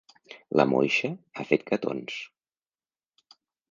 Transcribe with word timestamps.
La 0.59 0.65
moixa 0.71 1.13
ha 1.43 1.47
fet 1.53 1.69
gatons. 1.71 2.19